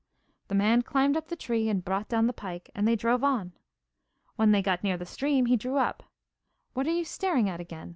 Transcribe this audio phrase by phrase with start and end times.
[0.47, 3.51] The man climbed up the tree and brought down the pike, and they drove on.
[4.35, 6.01] When they got near the stream he drew up.
[6.73, 7.89] 'What are you staring at again?